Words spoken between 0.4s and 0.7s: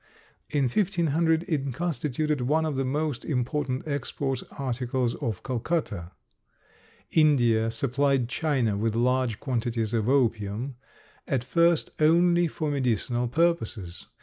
In